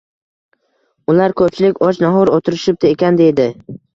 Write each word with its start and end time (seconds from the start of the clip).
Ular 1.13 1.35
koʻpchilik, 1.41 1.77
och-nahor 1.89 2.33
oʻtirishibdi 2.39 2.93
ekan, 2.95 3.23
deydi 3.23 3.49